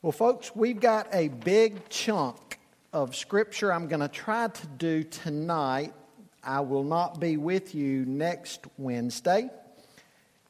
[0.00, 2.60] Well, folks, we've got a big chunk
[2.92, 5.92] of scripture I'm going to try to do tonight.
[6.40, 9.50] I will not be with you next Wednesday.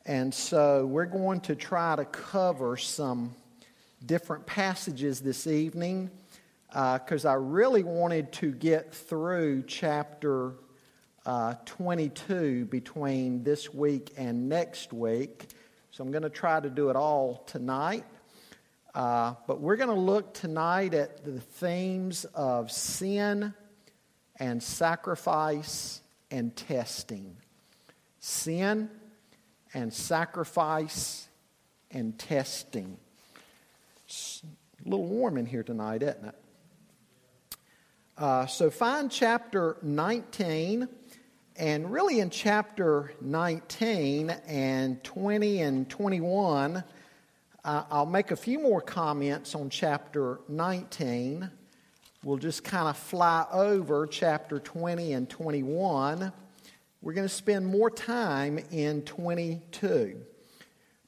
[0.04, 3.34] And so we're going to try to cover some
[4.04, 6.10] different passages this evening
[6.68, 10.56] because uh, I really wanted to get through chapter
[11.24, 15.46] uh, 22 between this week and next week.
[15.90, 18.04] So I'm going to try to do it all tonight.
[18.98, 23.54] Uh, but we're going to look tonight at the themes of sin
[24.40, 26.00] and sacrifice
[26.32, 27.36] and testing.
[28.18, 28.90] Sin
[29.72, 31.28] and sacrifice
[31.92, 32.98] and testing.
[34.04, 34.42] It's
[34.84, 36.34] a little warm in here tonight, isn't it?
[38.16, 40.88] Uh, so find chapter 19,
[41.54, 46.82] and really in chapter 19 and 20 and 21
[47.68, 51.50] uh, I'll make a few more comments on chapter 19.
[52.24, 56.32] We'll just kind of fly over chapter 20 and 21.
[57.02, 60.18] We're going to spend more time in 22.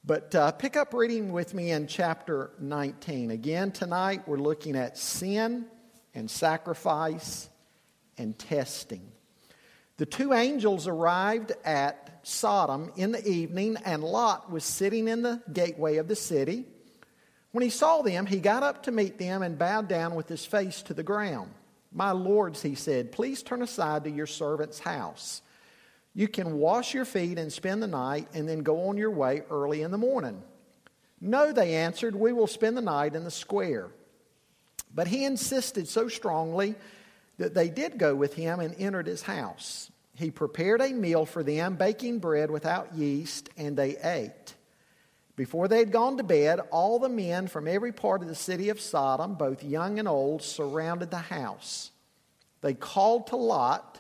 [0.05, 3.31] But uh, pick up reading with me in chapter 19.
[3.31, 5.65] Again, tonight we're looking at sin
[6.15, 7.49] and sacrifice
[8.19, 9.11] and testing.
[9.97, 15.41] The two angels arrived at Sodom in the evening, and Lot was sitting in the
[15.53, 16.67] gateway of the city.
[17.53, 20.45] When he saw them, he got up to meet them and bowed down with his
[20.45, 21.51] face to the ground.
[21.93, 25.43] My lords, he said, please turn aside to your servant's house.
[26.15, 29.43] You can wash your feet and spend the night, and then go on your way
[29.51, 30.43] early in the morning.
[31.21, 33.89] No, they answered, we will spend the night in the square.
[34.95, 36.75] But he insisted so strongly
[37.39, 39.91] that they did go with him and entered his house.
[40.21, 44.55] He prepared a meal for them, baking bread without yeast, and they ate.
[45.35, 48.69] Before they had gone to bed, all the men from every part of the city
[48.69, 51.91] of Sodom, both young and old, surrounded the house.
[52.61, 53.99] They called to Lot,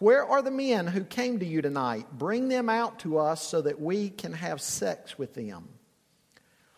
[0.00, 2.06] Where are the men who came to you tonight?
[2.10, 5.68] Bring them out to us so that we can have sex with them.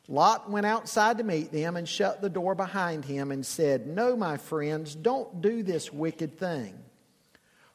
[0.09, 4.15] Lot went outside to meet them and shut the door behind him and said, No,
[4.15, 6.79] my friends, don't do this wicked thing.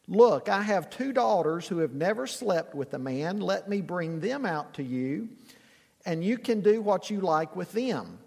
[0.09, 3.39] Look, I have two daughters who have never slept with a man.
[3.41, 5.29] Let me bring them out to you,
[6.03, 8.17] and you can do what you like with them.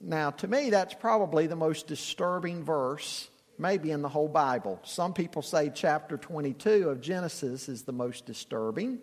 [0.00, 4.80] Now, to me, that's probably the most disturbing verse, maybe in the whole Bible.
[4.84, 8.98] Some people say chapter 22 of Genesis is the most disturbing.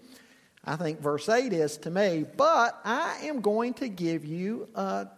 [0.65, 5.09] I think verse 8 is to me, but I am going to give you a,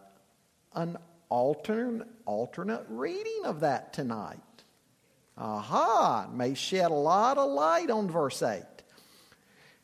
[0.73, 0.97] an
[1.29, 4.39] alternate, alternate reading of that tonight.
[5.37, 8.63] Aha, may shed a lot of light on verse 8.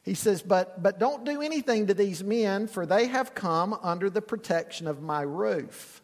[0.03, 4.09] He says, but, but don't do anything to these men, for they have come under
[4.09, 6.01] the protection of my roof.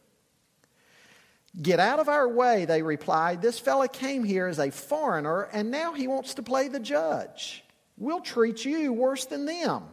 [1.60, 3.42] Get out of our way, they replied.
[3.42, 7.64] This fellow came here as a foreigner, and now he wants to play the judge.
[7.98, 9.86] We'll treat you worse than them.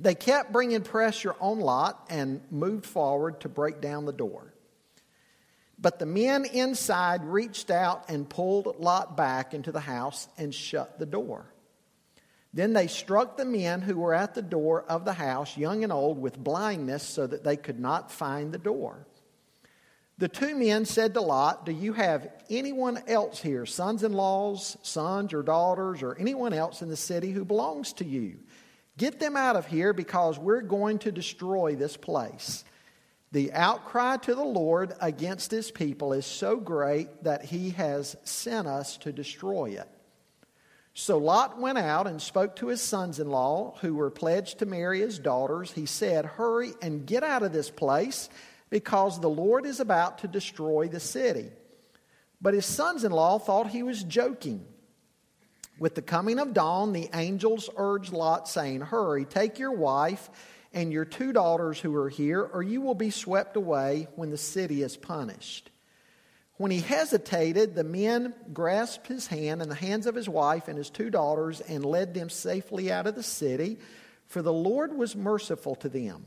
[0.00, 4.47] They kept bringing pressure on Lot and moved forward to break down the door.
[5.80, 10.98] But the men inside reached out and pulled Lot back into the house and shut
[10.98, 11.52] the door.
[12.52, 15.92] Then they struck the men who were at the door of the house, young and
[15.92, 19.06] old, with blindness so that they could not find the door.
[20.16, 24.76] The two men said to Lot, Do you have anyone else here, sons in laws,
[24.82, 28.38] sons or daughters, or anyone else in the city who belongs to you?
[28.96, 32.64] Get them out of here because we're going to destroy this place.
[33.30, 38.66] The outcry to the Lord against his people is so great that he has sent
[38.66, 39.88] us to destroy it.
[40.94, 44.66] So Lot went out and spoke to his sons in law, who were pledged to
[44.66, 45.70] marry his daughters.
[45.70, 48.28] He said, Hurry and get out of this place
[48.70, 51.50] because the Lord is about to destroy the city.
[52.40, 54.64] But his sons in law thought he was joking.
[55.78, 60.28] With the coming of dawn, the angels urged Lot, saying, Hurry, take your wife
[60.78, 64.38] and your two daughters who are here, or you will be swept away when the
[64.38, 65.72] city is punished.
[66.56, 70.78] When he hesitated, the men grasped his hand and the hands of his wife and
[70.78, 73.78] his two daughters and led them safely out of the city,
[74.28, 76.26] for the Lord was merciful to them.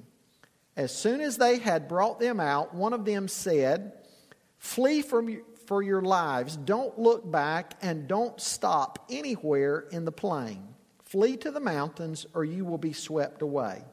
[0.75, 3.93] As soon as they had brought them out, one of them said,
[4.57, 6.57] Flee from, for your lives.
[6.57, 10.67] Don't look back and don't stop anywhere in the plain.
[11.05, 13.85] Flee to the mountains, or you will be swept away.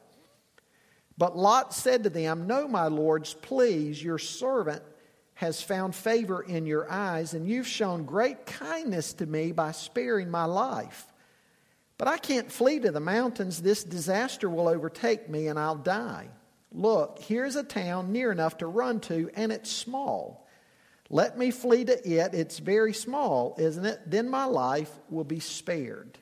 [1.19, 4.81] But Lot said to them, No, my lords, please, your servant
[5.33, 10.31] has found favor in your eyes, and you've shown great kindness to me by sparing
[10.31, 11.05] my life.
[11.97, 13.61] But I can't flee to the mountains.
[13.61, 16.29] This disaster will overtake me, and I'll die.
[16.71, 20.47] Look, here's a town near enough to run to, and it's small.
[21.09, 22.33] Let me flee to it.
[22.33, 23.99] It's very small, isn't it?
[24.05, 26.17] Then my life will be spared.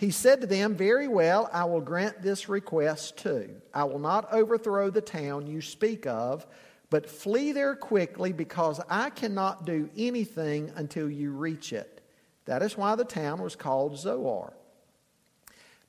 [0.00, 3.60] He said to them, Very well, I will grant this request too.
[3.74, 6.46] I will not overthrow the town you speak of,
[6.88, 12.00] but flee there quickly because I cannot do anything until you reach it.
[12.46, 14.54] That is why the town was called Zoar.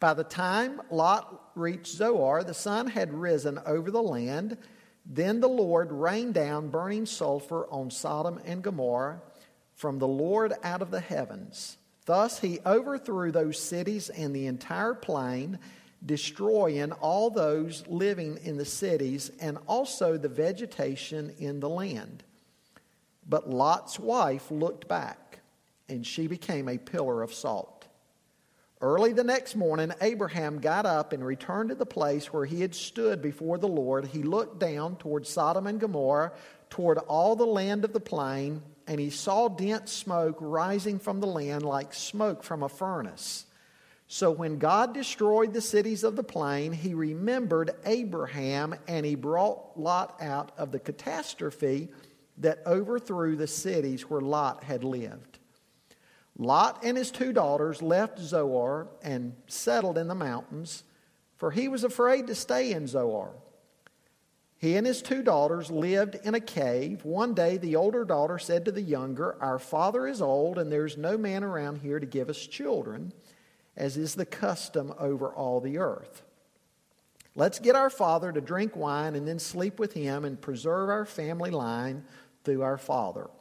[0.01, 4.57] By the time Lot reached Zoar, the sun had risen over the land.
[5.05, 9.21] Then the Lord rained down burning sulfur on Sodom and Gomorrah
[9.73, 11.77] from the Lord out of the heavens.
[12.11, 15.59] Thus he overthrew those cities and the entire plain,
[16.05, 22.25] destroying all those living in the cities and also the vegetation in the land.
[23.25, 25.39] But Lot's wife looked back,
[25.87, 27.87] and she became a pillar of salt.
[28.81, 32.75] Early the next morning, Abraham got up and returned to the place where he had
[32.75, 34.07] stood before the Lord.
[34.07, 36.33] He looked down toward Sodom and Gomorrah,
[36.69, 41.27] toward all the land of the plain, and he saw dense smoke rising from the
[41.27, 43.45] land like smoke from a furnace.
[44.07, 49.79] So when God destroyed the cities of the plain, he remembered Abraham and he brought
[49.79, 51.89] Lot out of the catastrophe
[52.39, 55.39] that overthrew the cities where Lot had lived.
[56.37, 60.83] Lot and his two daughters left Zoar and settled in the mountains,
[61.37, 63.31] for he was afraid to stay in Zoar.
[64.61, 67.03] He and his two daughters lived in a cave.
[67.03, 70.97] One day, the older daughter said to the younger, Our father is old, and there's
[70.97, 73.11] no man around here to give us children,
[73.75, 76.21] as is the custom over all the earth.
[77.35, 81.05] Let's get our father to drink wine and then sleep with him and preserve our
[81.05, 82.03] family line
[82.43, 83.31] through our father.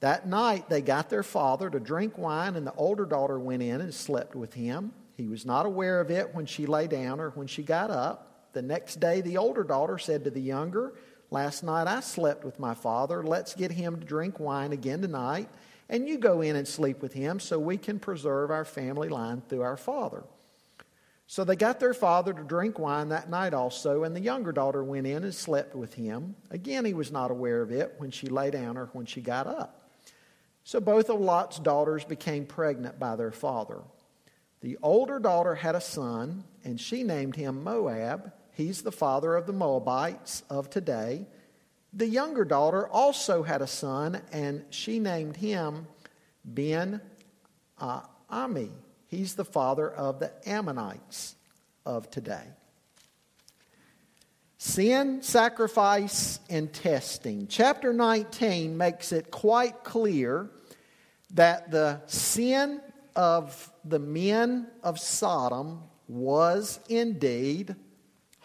[0.00, 3.80] That night they got their father to drink wine, and the older daughter went in
[3.80, 4.92] and slept with him.
[5.16, 8.35] He was not aware of it when she lay down or when she got up.
[8.56, 10.94] The next day, the older daughter said to the younger,
[11.30, 13.22] Last night I slept with my father.
[13.22, 15.50] Let's get him to drink wine again tonight,
[15.90, 19.42] and you go in and sleep with him so we can preserve our family line
[19.46, 20.24] through our father.
[21.26, 24.82] So they got their father to drink wine that night also, and the younger daughter
[24.82, 26.34] went in and slept with him.
[26.50, 29.46] Again, he was not aware of it when she lay down or when she got
[29.46, 29.90] up.
[30.64, 33.82] So both of Lot's daughters became pregnant by their father.
[34.62, 38.32] The older daughter had a son, and she named him Moab.
[38.56, 41.26] He's the father of the Moabites of today.
[41.92, 45.86] The younger daughter also had a son, and she named him
[46.42, 47.02] Ben
[47.78, 48.00] uh,
[48.30, 48.70] Ami.
[49.08, 51.34] He's the father of the Ammonites
[51.84, 52.44] of today.
[54.56, 57.48] Sin, sacrifice, and testing.
[57.48, 60.48] Chapter 19 makes it quite clear
[61.34, 62.80] that the sin
[63.14, 67.76] of the men of Sodom was indeed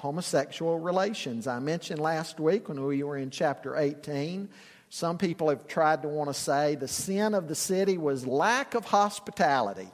[0.01, 1.45] homosexual relations.
[1.45, 4.49] I mentioned last week when we were in chapter 18,
[4.89, 8.73] some people have tried to want to say the sin of the city was lack
[8.73, 9.87] of hospitality.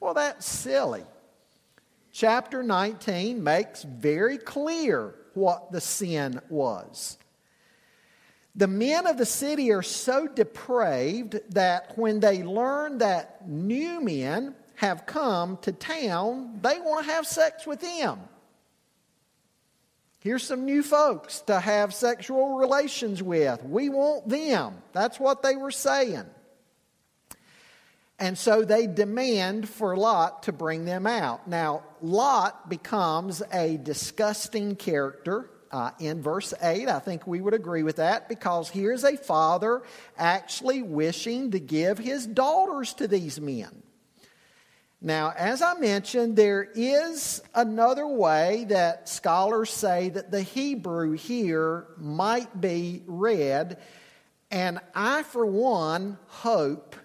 [0.00, 1.04] Well, that's silly.
[2.12, 7.16] Chapter 19 makes very clear what the sin was.
[8.54, 14.56] The men of the city are so depraved that when they learn that new men
[14.74, 18.20] have come to town, they want to have sex with them.
[20.20, 23.64] Here's some new folks to have sexual relations with.
[23.64, 24.74] We want them.
[24.92, 26.26] That's what they were saying.
[28.18, 31.48] And so they demand for Lot to bring them out.
[31.48, 36.86] Now, Lot becomes a disgusting character uh, in verse 8.
[36.88, 39.82] I think we would agree with that because here's a father
[40.18, 43.82] actually wishing to give his daughters to these men.
[45.02, 51.86] Now, as I mentioned, there is another way that scholars say that the Hebrew here
[51.96, 53.78] might be read,
[54.50, 56.96] and I, for one, hope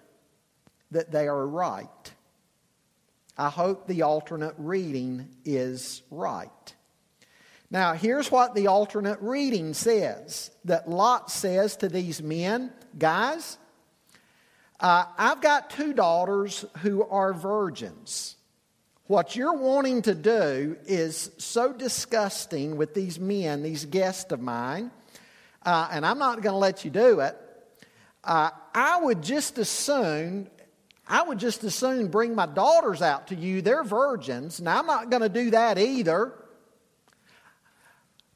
[0.90, 1.88] that they are right.
[3.38, 6.74] I hope the alternate reading is right.
[7.70, 13.58] Now, here's what the alternate reading says that Lot says to these men, guys,
[14.80, 18.36] uh, I've got two daughters who are virgins.
[19.06, 24.90] What you're wanting to do is so disgusting with these men, these guests of mine,
[25.64, 27.36] uh, and I'm not going to let you do it.
[28.24, 30.50] Uh, I would just as soon,
[31.06, 33.62] I would just as soon bring my daughters out to you.
[33.62, 34.60] They're virgins.
[34.60, 36.34] Now, I'm not going to do that either.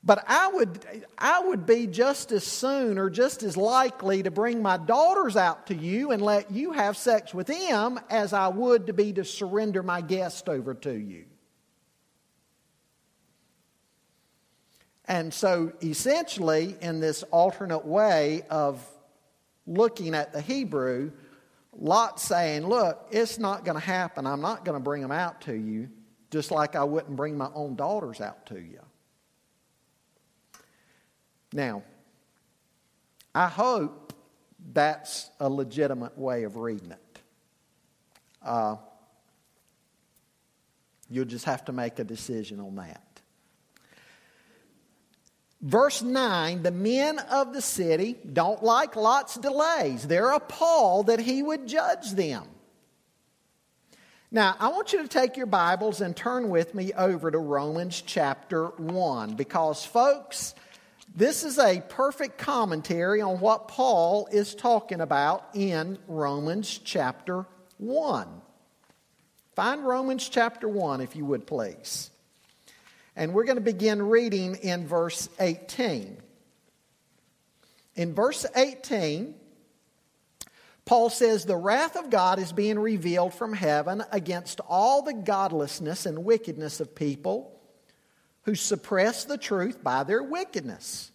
[0.02, 0.84] But I would,
[1.18, 5.66] I would be just as soon or just as likely to bring my daughters out
[5.66, 9.24] to you and let you have sex with them as I would to be to
[9.24, 11.26] surrender my guest over to you.
[15.04, 18.80] And so, essentially, in this alternate way of
[19.66, 21.10] looking at the Hebrew,
[21.72, 24.26] Lot saying, Look, it's not going to happen.
[24.26, 25.90] I'm not going to bring them out to you,
[26.30, 28.80] just like I wouldn't bring my own daughters out to you.
[31.52, 31.82] Now,
[33.34, 34.12] I hope
[34.72, 37.18] that's a legitimate way of reading it.
[38.42, 38.76] Uh,
[41.08, 43.02] you'll just have to make a decision on that.
[45.60, 50.06] Verse 9 the men of the city don't like Lot's delays.
[50.06, 52.44] They're appalled that he would judge them.
[54.32, 58.00] Now, I want you to take your Bibles and turn with me over to Romans
[58.00, 60.54] chapter 1 because, folks,
[61.14, 67.46] this is a perfect commentary on what Paul is talking about in Romans chapter
[67.78, 68.28] 1.
[69.56, 72.10] Find Romans chapter 1, if you would please.
[73.16, 76.16] And we're going to begin reading in verse 18.
[77.96, 79.34] In verse 18,
[80.84, 86.06] Paul says, The wrath of God is being revealed from heaven against all the godlessness
[86.06, 87.59] and wickedness of people
[88.42, 91.10] who suppress the truth by their wickedness.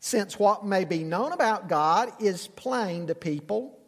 [0.00, 3.78] Since what may be known about God is plain to people,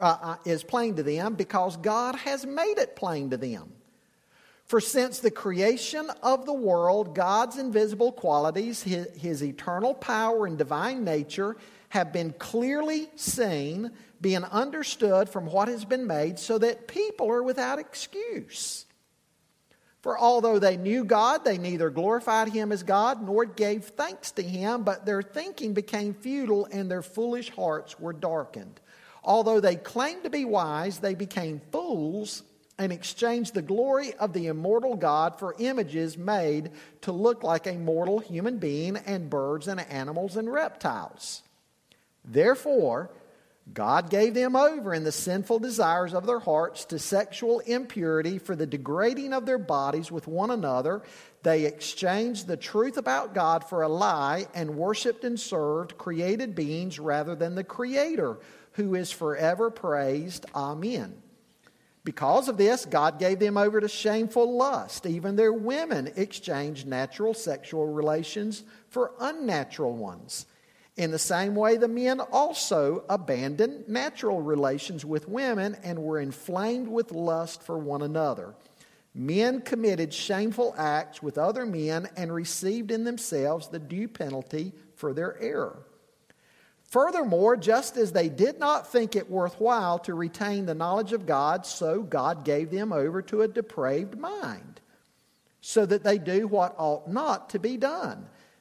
[0.00, 3.72] uh, uh is plain to them because God has made it plain to them.
[4.68, 10.58] For since the creation of the world, God's invisible qualities, his, his, eternal power and
[10.58, 11.56] divine nature,
[11.88, 17.42] have been clearly seen, being understood from what has been made, so that people are
[17.42, 18.84] without excuse.
[20.00, 24.42] For although they knew God, they neither glorified him as God nor gave thanks to
[24.42, 28.80] him, but their thinking became futile and their foolish hearts were darkened.
[29.24, 32.44] Although they claimed to be wise, they became fools
[32.78, 36.70] and exchanged the glory of the immortal God for images made
[37.02, 41.42] to look like a mortal human being and birds and animals and reptiles.
[42.24, 43.10] Therefore,
[43.74, 48.56] God gave them over in the sinful desires of their hearts to sexual impurity for
[48.56, 51.02] the degrading of their bodies with one another.
[51.42, 56.98] They exchanged the truth about God for a lie and worshiped and served created beings
[56.98, 58.38] rather than the Creator,
[58.72, 60.46] who is forever praised.
[60.54, 61.22] Amen.
[62.04, 65.04] Because of this, God gave them over to shameful lust.
[65.04, 70.46] Even their women exchanged natural sexual relations for unnatural ones.
[70.98, 76.88] In the same way, the men also abandoned natural relations with women and were inflamed
[76.88, 78.56] with lust for one another.
[79.14, 85.14] Men committed shameful acts with other men and received in themselves the due penalty for
[85.14, 85.78] their error.
[86.82, 91.64] Furthermore, just as they did not think it worthwhile to retain the knowledge of God,
[91.64, 94.80] so God gave them over to a depraved mind,
[95.60, 98.26] so that they do what ought not to be done.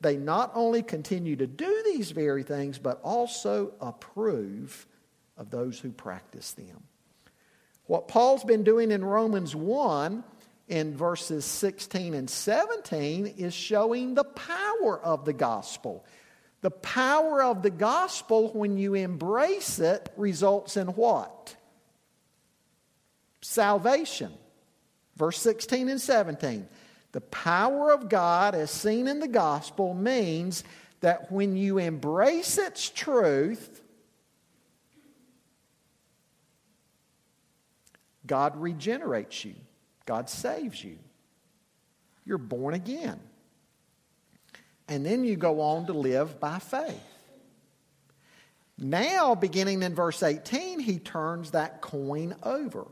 [0.00, 4.86] They not only continue to do these very things, but also approve
[5.36, 6.84] of those who practice them.
[7.86, 10.22] What Paul's been doing in Romans 1
[10.68, 16.04] in verses 16 and 17 is showing the power of the gospel.
[16.60, 21.56] The power of the gospel, when you embrace it, results in what?
[23.40, 24.32] Salvation.
[25.16, 26.68] Verse 16 and 17.
[27.12, 30.62] The power of God, as seen in the gospel, means
[31.00, 33.82] that when you embrace its truth,
[38.26, 39.54] God regenerates you,
[40.06, 40.98] God saves you.
[42.24, 43.18] You're born again.
[44.86, 47.00] And then you go on to live by faith.
[48.76, 52.86] Now, beginning in verse 18, he turns that coin over.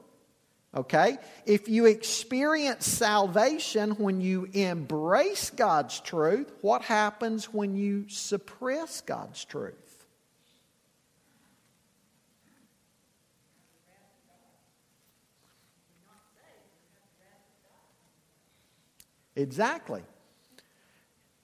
[0.74, 1.16] Okay?
[1.46, 9.44] If you experience salvation when you embrace God's truth, what happens when you suppress God's
[9.44, 10.06] truth?
[19.34, 20.02] Exactly.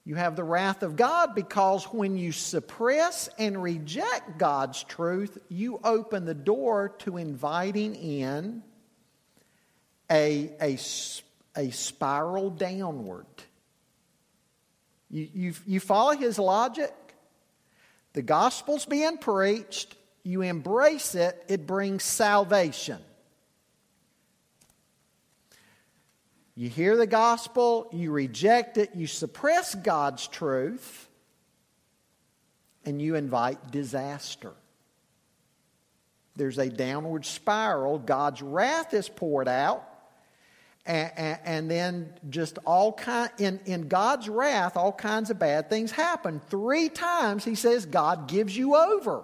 [0.03, 5.79] You have the wrath of God because when you suppress and reject God's truth, you
[5.83, 8.61] open the door to inviting in
[10.11, 10.77] a, a,
[11.55, 13.25] a spiral downward.
[15.09, 16.93] You, you, you follow his logic?
[18.13, 22.99] The gospel's being preached, you embrace it, it brings salvation.
[26.55, 31.09] You hear the gospel, you reject it, you suppress God's truth,
[32.85, 34.53] and you invite disaster.
[36.37, 37.99] There's a downward spiral.
[37.99, 39.83] God's wrath is poured out.
[40.87, 45.67] And, and, and, then just all kind in, in God's wrath, all kinds of bad
[45.67, 46.39] things happen.
[46.47, 49.23] Three times he says God gives you over.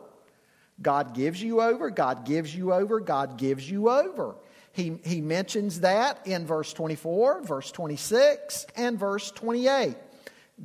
[0.82, 4.36] God gives you over, God gives you over, God gives you over.
[4.74, 9.96] He, he mentions that in verse 24, verse 26, and verse 28.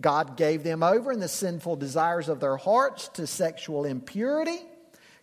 [0.01, 4.61] God gave them over in the sinful desires of their hearts to sexual impurity.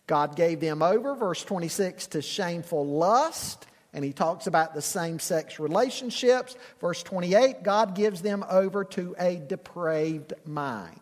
[0.06, 3.66] God gave them over, verse 26, to shameful lust.
[3.94, 6.56] And he talks about the same sex relationships.
[6.80, 11.00] Verse 28, God gives them over to a depraved mind.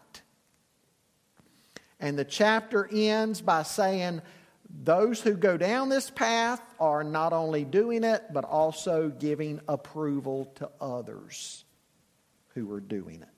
[1.99, 4.23] And the chapter ends by saying,
[4.85, 10.51] those who go down this path are not only doing it, but also giving approval
[10.57, 11.65] to others
[12.55, 13.29] who are doing it.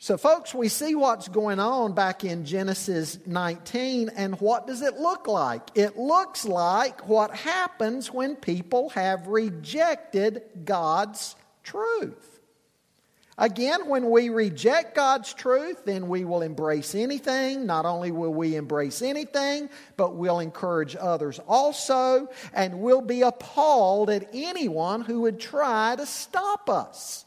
[0.00, 4.94] So, folks, we see what's going on back in Genesis 19, and what does it
[4.94, 5.62] look like?
[5.74, 12.38] It looks like what happens when people have rejected God's truth.
[13.36, 17.66] Again, when we reject God's truth, then we will embrace anything.
[17.66, 24.10] Not only will we embrace anything, but we'll encourage others also, and we'll be appalled
[24.10, 27.24] at anyone who would try to stop us.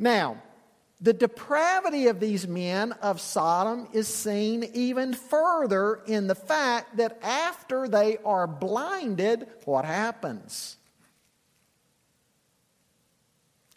[0.00, 0.42] Now,
[1.02, 7.18] the depravity of these men of Sodom is seen even further in the fact that
[7.22, 10.78] after they are blinded, what happens?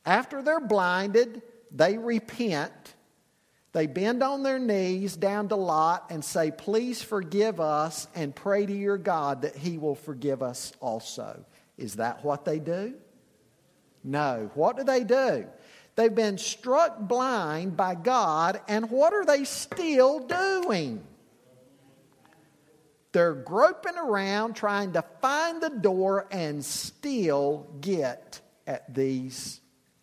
[0.05, 2.71] After they're blinded, they repent.
[3.73, 8.65] They bend on their knees down to Lot and say, Please forgive us, and pray
[8.65, 11.43] to your God that he will forgive us also.
[11.77, 12.93] Is that what they do?
[14.03, 14.51] No.
[14.53, 15.47] What do they do?
[15.95, 21.03] They've been struck blind by God, and what are they still doing?
[23.11, 29.61] They're groping around trying to find the door and still get at these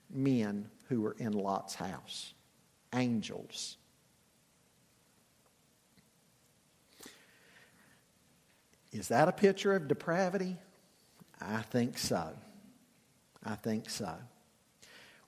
[0.09, 2.35] men who were in Lot's house
[2.95, 3.77] angels.
[8.93, 10.57] Is that a picture of depravity?
[11.41, 12.31] I think so.
[13.45, 14.15] I think so.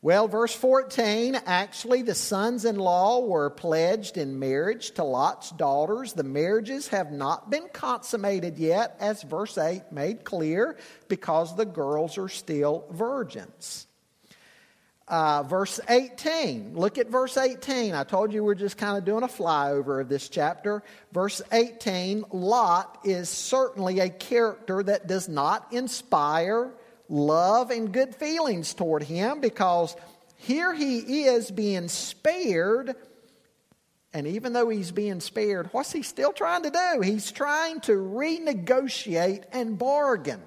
[0.05, 6.13] Well, verse 14 actually, the sons in law were pledged in marriage to Lot's daughters.
[6.13, 12.19] The marriages have not been consummated yet, as verse 8 made clear, because the girls
[12.19, 13.87] are still virgins.
[15.07, 16.75] Uh, verse 18.
[16.75, 17.95] Look at verse 18.
[17.95, 20.83] I told you we're just kind of doing a flyover of this chapter.
[21.13, 26.73] Verse 18 Lot is certainly a character that does not inspire
[27.09, 29.97] love and good feelings toward him because
[30.37, 32.97] here he is being spared.
[34.13, 37.01] And even though he's being spared, what's he still trying to do?
[37.01, 40.43] He's trying to renegotiate and bargain.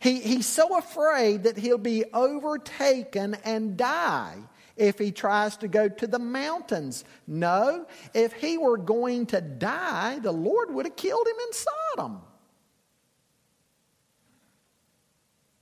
[0.00, 4.36] He, he's so afraid that he'll be overtaken and die
[4.76, 7.04] if he tries to go to the mountains.
[7.26, 12.20] No, if he were going to die, the Lord would have killed him in Sodom.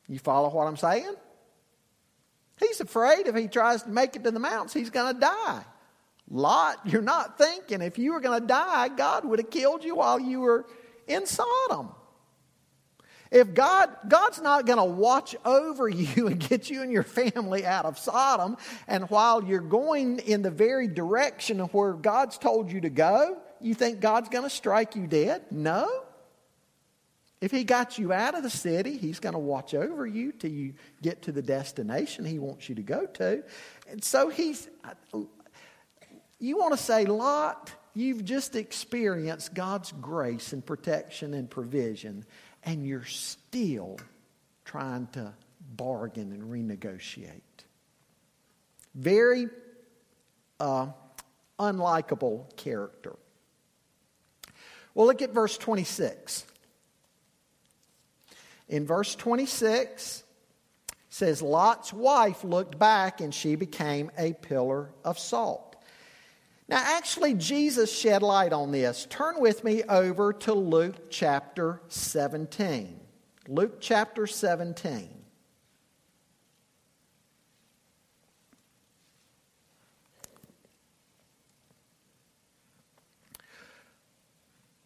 [0.09, 1.15] You follow what I'm saying?
[2.59, 5.65] He's afraid if he tries to make it to the mountains, he's going to die.
[6.31, 9.97] Lot, you're not thinking if you were going to die, God would have killed you
[9.97, 10.67] while you were
[11.07, 11.91] in Sodom.
[13.31, 17.67] If God, God's not going to watch over you and get you and your family
[17.67, 18.57] out of Sodom,
[18.89, 23.39] and while you're going in the very direction of where God's told you to go,
[23.61, 25.43] you think God's going to strike you dead?
[25.51, 25.89] No.
[27.41, 30.51] If He got you out of the city, He's going to watch over you till
[30.51, 33.43] you get to the destination He wants you to go to.
[33.89, 34.69] And so He's,
[36.39, 42.25] you want to say, Lot, you've just experienced God's grace and protection and provision
[42.67, 43.99] and you're still
[44.65, 45.33] trying to
[45.77, 47.41] bargain and renegotiate.
[48.95, 49.49] Very
[50.59, 50.89] uh,
[51.59, 53.15] unlikable character.
[54.95, 56.45] Well, look at verse 26.
[58.69, 60.25] In verse 26,
[61.09, 65.77] says Lot's wife looked back and she became a pillar of salt.
[66.69, 69.07] Now, actually, Jesus shed light on this.
[69.09, 73.01] Turn with me over to Luke chapter 17.
[73.47, 75.11] Luke chapter 17.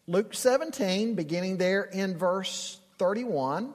[0.07, 3.73] Luke 17, beginning there in verse 31,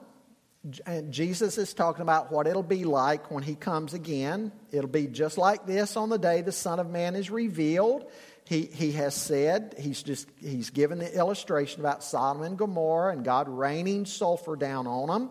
[1.09, 4.53] Jesus is talking about what it'll be like when he comes again.
[4.71, 8.09] It'll be just like this on the day the Son of Man is revealed.
[8.45, 13.25] He, he has said, he's just he's given the illustration about Sodom and Gomorrah and
[13.25, 15.29] God raining sulfur down on them.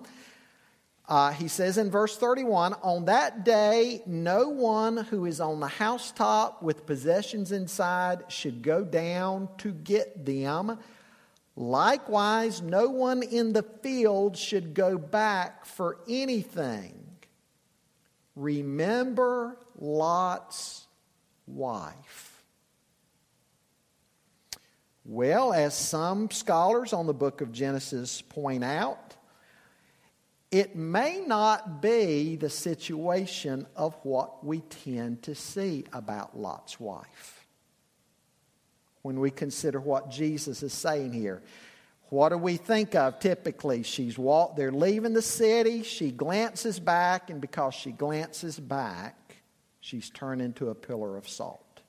[1.09, 5.69] Uh, he says in verse 31 On that day, no one who is on the
[5.69, 10.79] housetop with possessions inside should go down to get them.
[11.57, 17.03] Likewise, no one in the field should go back for anything.
[18.35, 20.87] Remember Lot's
[21.47, 22.45] wife.
[25.07, 29.15] Well, as some scholars on the book of Genesis point out,
[30.51, 37.36] it may not be the situation of what we tend to see about Lot's wife.
[39.07, 41.41] When we consider what Jesus is saying here,
[42.09, 43.85] what do we think of typically?
[43.85, 49.37] She's walked, they're leaving the city, she glances back, and because she glances back,
[49.79, 51.83] she's turned into a pillar of salt.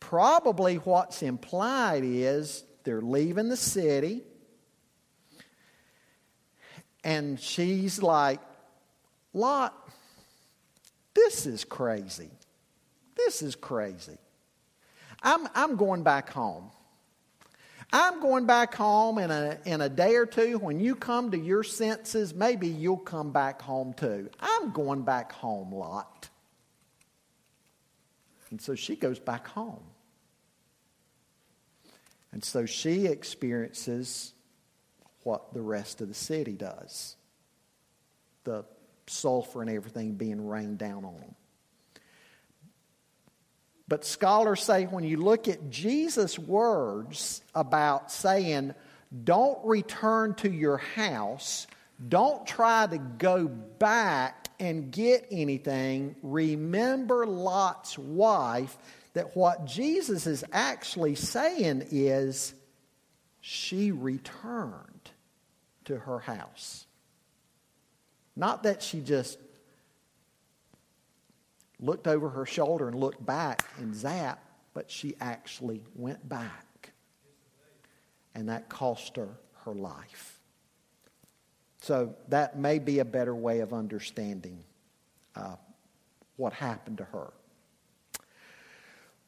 [0.00, 4.22] Probably what's implied is they're leaving the city
[7.04, 8.40] and she's like,
[9.34, 9.74] Lot,
[11.12, 12.30] this is crazy.
[13.14, 14.16] This is crazy.
[15.22, 16.70] I'm, I'm going back home.
[17.92, 20.58] I'm going back home in a, in a day or two.
[20.58, 24.30] When you come to your senses, maybe you'll come back home too.
[24.40, 26.30] I'm going back home, Lot.
[28.50, 29.82] And so she goes back home.
[32.32, 34.32] And so she experiences
[35.22, 37.16] what the rest of the city does
[38.44, 38.64] the
[39.06, 41.34] sulfur and everything being rained down on them.
[43.88, 48.74] But scholars say when you look at Jesus' words about saying,
[49.24, 51.66] don't return to your house,
[52.08, 58.76] don't try to go back and get anything, remember Lot's wife,
[59.14, 62.54] that what Jesus is actually saying is,
[63.40, 65.10] she returned
[65.84, 66.86] to her house.
[68.36, 69.38] Not that she just
[71.82, 74.38] looked over her shoulder and looked back and zapped,
[74.72, 76.92] but she actually went back.
[78.34, 79.28] And that cost her
[79.64, 80.38] her life.
[81.80, 84.62] So that may be a better way of understanding
[85.34, 85.56] uh,
[86.36, 87.32] what happened to her.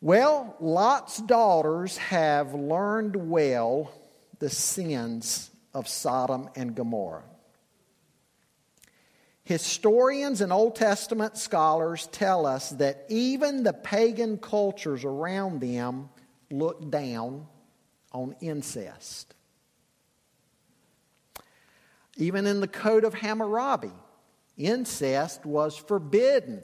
[0.01, 3.91] Well, Lot's daughters have learned well
[4.39, 7.25] the sins of Sodom and Gomorrah.
[9.45, 16.09] Historians and Old Testament scholars tell us that even the pagan cultures around them
[16.51, 17.47] looked down
[18.13, 19.35] on incest.
[22.17, 23.93] Even in the Code of Hammurabi,
[24.57, 26.63] incest was forbidden.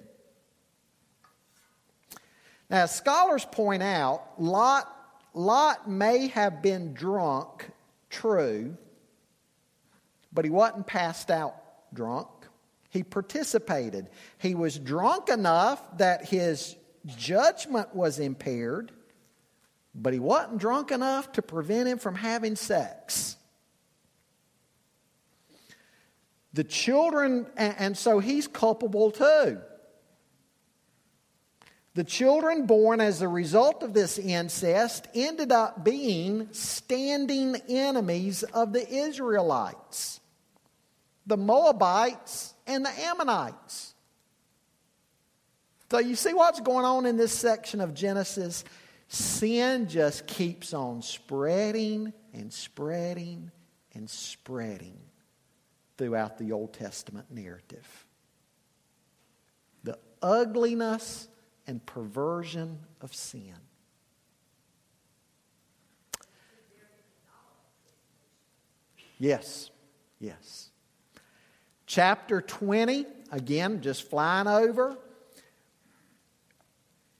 [2.70, 4.90] Now, scholars point out, Lot,
[5.34, 7.68] Lot may have been drunk,
[8.08, 8.76] true,
[10.32, 11.56] but he wasn't passed out
[11.92, 12.28] drunk.
[12.90, 14.10] He participated.
[14.38, 16.76] He was drunk enough that his
[17.06, 18.90] judgment was impaired,
[19.94, 23.36] but he wasn't drunk enough to prevent him from having sex.
[26.52, 29.60] The children, and so he's culpable too.
[31.94, 38.72] The children born as a result of this incest ended up being standing enemies of
[38.72, 40.20] the Israelites
[41.30, 43.94] the Moabites, and the Ammonites.
[45.90, 48.64] So you see what's going on in this section of Genesis?
[49.08, 53.50] Sin just keeps on spreading and spreading
[53.92, 54.96] and spreading
[55.98, 58.06] throughout the Old Testament narrative.
[59.82, 61.28] The ugliness
[61.66, 63.56] and perversion of sin.
[69.18, 69.70] Yes,
[70.20, 70.69] yes.
[71.90, 74.96] Chapter 20, again, just flying over.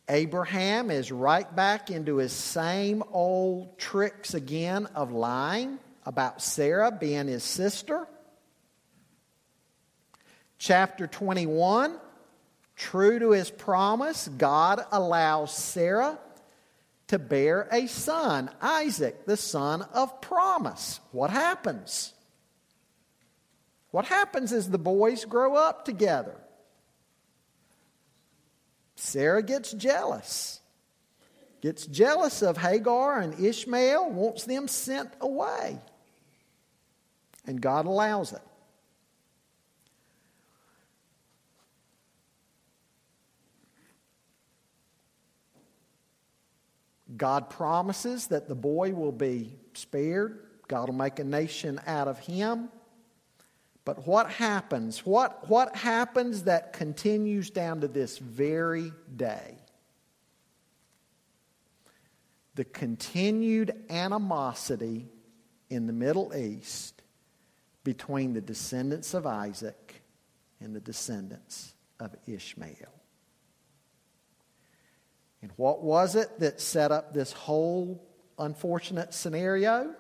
[0.09, 7.27] Abraham is right back into his same old tricks again of lying about Sarah being
[7.27, 8.07] his sister.
[10.57, 11.99] Chapter 21,
[12.77, 16.17] true to his promise, God allows Sarah
[17.09, 21.01] to bear a son, Isaac, the son of promise.
[21.11, 22.15] What happens?
[23.91, 26.37] What happens is the boys grow up together.
[28.97, 30.61] Sarah gets jealous.
[31.61, 35.79] gets jealous of Hagar and Ishmael, wants them sent away.
[37.47, 38.43] And God allows it.
[47.17, 50.47] God promises that the boy will be spared.
[50.69, 52.69] God will make a nation out of him.
[53.85, 55.05] But what happens?
[55.07, 59.57] What, what happens that continues down to this very day?
[62.55, 65.09] The continued animosity
[65.71, 67.03] in the Middle East
[67.85, 70.03] between the descendants of Isaac
[70.61, 72.93] and the descendants of Ishmael.
[75.43, 78.07] And what was it that set up this whole
[78.39, 79.95] unfortunate scenario?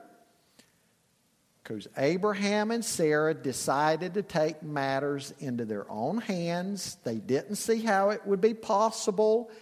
[1.70, 6.96] Because Abraham and Sarah decided to take matters into their own hands.
[7.04, 9.52] They didn't see how it would be possible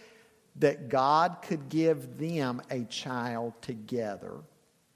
[0.55, 4.37] that God could give them a child together.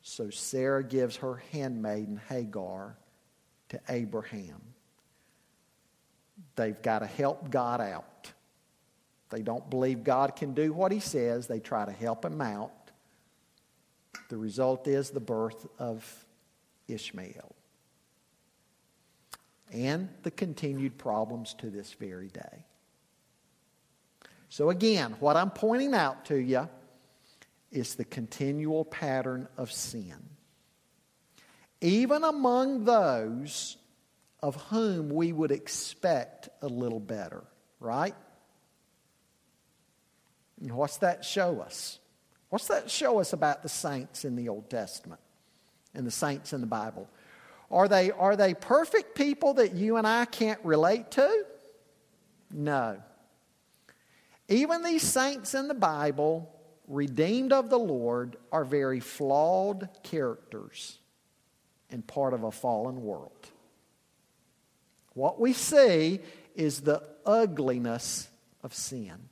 [0.02, 2.98] So Sarah gives her handmaiden Hagar
[3.70, 4.64] to Abraham.
[6.56, 8.32] They've got to help God out.
[9.30, 12.72] They don't believe God can do what he says, they try to help him out.
[14.30, 16.23] The result is the birth of
[16.88, 17.56] Ishmael
[19.74, 22.66] and the continued problems to this very day.
[24.50, 26.70] So, again, what I'm pointing out to you
[27.72, 30.30] is the continual pattern of sin.
[31.82, 33.78] Even among those
[34.42, 37.44] of whom we would expect a little better,
[37.80, 38.16] right?
[40.60, 42.00] what's that show us?
[42.48, 45.20] What's that show us about the saints in the Old Testament
[45.94, 47.08] and the saints in the Bible?
[47.72, 51.46] Are they, are they perfect people that you and I can't relate to?
[52.52, 53.02] No.
[54.48, 56.54] Even these saints in the Bible,
[56.88, 61.00] redeemed of the Lord, are very flawed characters
[61.90, 63.50] and part of a fallen world.
[65.14, 66.20] What we see
[66.56, 68.28] is the ugliness
[68.64, 69.30] of sin.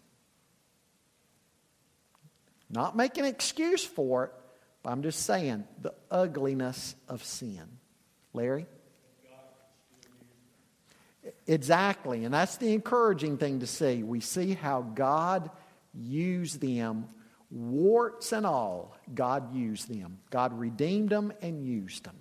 [2.70, 4.34] Not making an excuse for it,
[4.84, 7.68] but I'm just saying the ugliness of sin.
[8.34, 8.66] Larry?
[11.46, 14.04] Exactly, and that's the encouraging thing to see.
[14.04, 15.52] We see how God
[15.94, 17.08] used them,
[17.50, 18.98] warts and all.
[19.14, 20.20] God used them.
[20.30, 22.16] God redeemed them and used them.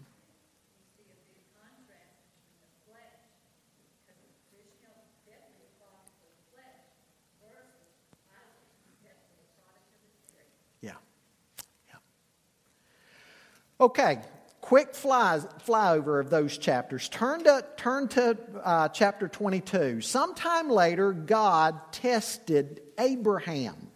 [13.80, 14.18] Okay,
[14.60, 17.08] quick fly, flyover of those chapters.
[17.08, 20.02] Turn to, turn to uh, chapter 22.
[20.02, 23.88] Sometime later, God tested Abraham.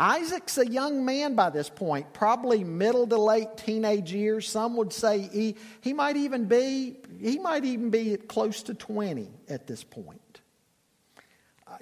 [0.00, 4.48] Isaac's a young man by this point, probably middle to late teenage years.
[4.48, 9.28] Some would say he, he might even be he might even be close to 20
[9.48, 10.37] at this point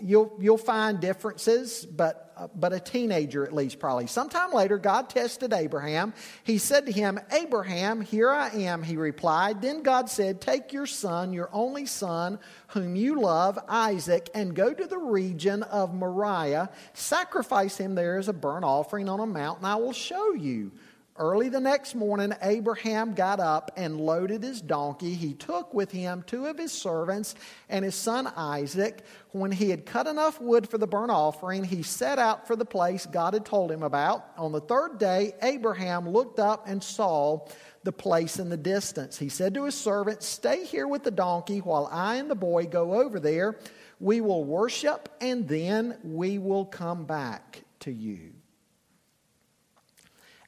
[0.02, 4.06] you'll, you'll find differences, but, uh, but a teenager at least probably.
[4.06, 6.14] Sometime later, God tested Abraham.
[6.44, 9.62] He said to him, Abraham, here I am, he replied.
[9.62, 14.72] Then God said, Take your son, your only son, whom you love, Isaac, and go
[14.72, 16.70] to the region of Moriah.
[16.94, 20.72] Sacrifice him there as a burnt offering on a mountain I will show you.
[21.18, 25.14] Early the next morning, Abraham got up and loaded his donkey.
[25.14, 27.34] He took with him two of his servants
[27.70, 29.02] and his son Isaac.
[29.32, 32.66] When he had cut enough wood for the burnt offering, he set out for the
[32.66, 34.26] place God had told him about.
[34.36, 37.46] On the third day, Abraham looked up and saw
[37.82, 39.18] the place in the distance.
[39.18, 42.66] He said to his servant, Stay here with the donkey while I and the boy
[42.66, 43.58] go over there.
[44.00, 48.35] We will worship and then we will come back to you.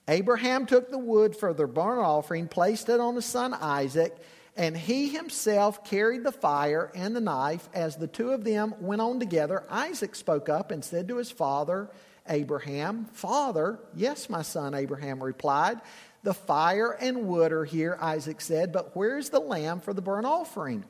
[0.09, 4.17] Abraham took the wood for the burnt offering, placed it on his son Isaac,
[4.57, 7.69] and he himself carried the fire and the knife.
[7.75, 11.31] As the two of them went on together, Isaac spoke up and said to his
[11.31, 11.91] father,
[12.27, 15.81] Abraham, Father, yes, my son, Abraham replied.
[16.23, 20.27] The fire and wood are here, Isaac said, but where's the lamb for the burnt
[20.27, 20.85] offering?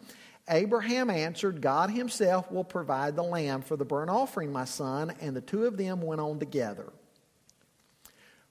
[0.48, 5.12] Abraham answered, God himself will provide the lamb for the burnt offering, my son.
[5.20, 6.90] And the two of them went on together.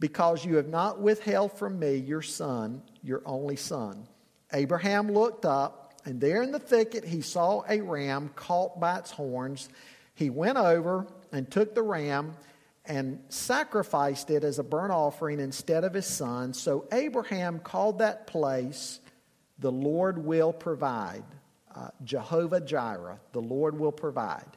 [0.00, 4.06] because you have not withheld from me your son, your only son.
[4.52, 9.10] Abraham looked up, and there in the thicket he saw a ram caught by its
[9.10, 9.68] horns.
[10.14, 12.34] He went over and took the ram
[12.84, 16.54] and sacrificed it as a burnt offering instead of his son.
[16.54, 19.00] So Abraham called that place,
[19.58, 21.24] The Lord Will Provide.
[21.74, 24.56] Uh, Jehovah Jireh, the Lord will provide.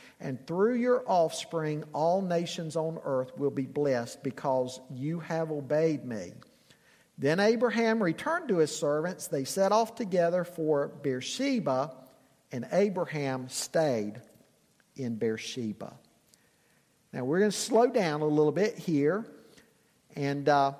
[0.21, 6.05] and through your offspring, all nations on earth will be blessed because you have obeyed
[6.05, 6.33] me.
[7.17, 9.27] Then Abraham returned to his servants.
[9.27, 11.93] They set off together for Beersheba,
[12.51, 14.21] and Abraham stayed
[14.95, 15.93] in Beersheba.
[17.13, 19.25] Now we're going to slow down a little bit here.
[20.15, 20.73] And uh,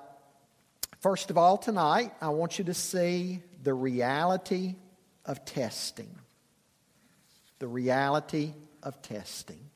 [1.00, 4.76] first of all, tonight, I want you to see the reality
[5.24, 6.10] of testing.
[7.58, 9.70] The reality of testing.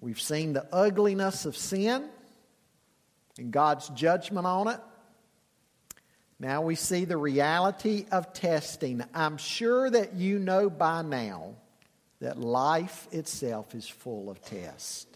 [0.00, 2.08] We've seen the ugliness of sin
[3.38, 4.80] and God's judgment on it.
[6.40, 9.02] Now we see the reality of testing.
[9.12, 11.56] I'm sure that you know by now
[12.20, 15.06] that life itself is full of tests.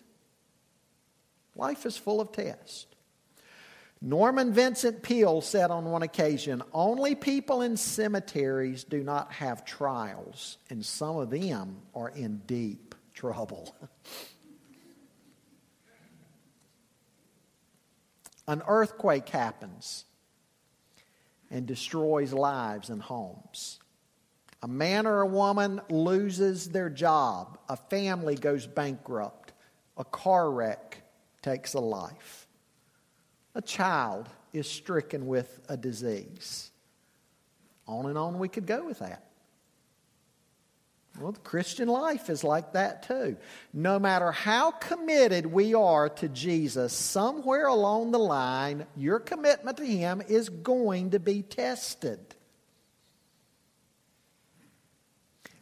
[1.54, 2.86] Life is full of tests.
[4.04, 10.58] Norman Vincent Peale said on one occasion only people in cemeteries do not have trials,
[10.70, 13.76] and some of them are in deep trouble.
[18.48, 20.04] An earthquake happens
[21.48, 23.78] and destroys lives and homes.
[24.62, 27.56] A man or a woman loses their job.
[27.68, 29.52] A family goes bankrupt.
[29.96, 31.02] A car wreck
[31.40, 32.41] takes a life.
[33.54, 36.70] A child is stricken with a disease.
[37.86, 39.24] On and on we could go with that.
[41.20, 43.36] Well, the Christian life is like that too.
[43.74, 49.84] No matter how committed we are to Jesus, somewhere along the line, your commitment to
[49.84, 52.34] Him is going to be tested.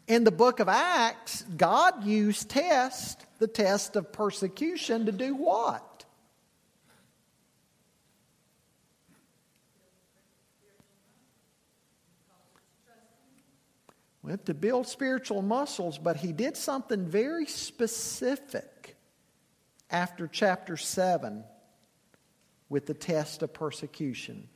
[0.07, 5.85] In the book of Acts, God used test, the test of persecution, to do what?
[14.31, 18.95] We have to build spiritual muscles, but he did something very specific
[19.91, 21.43] after chapter 7
[22.69, 24.49] with the test of persecution.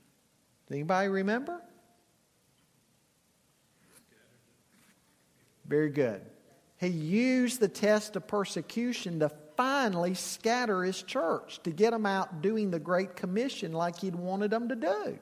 [0.69, 1.61] Does anybody remember?
[5.67, 6.21] Very good.
[6.77, 12.43] He used the test of persecution to finally scatter his church, to get them out
[12.43, 15.19] doing the Great Commission like he'd wanted them to do.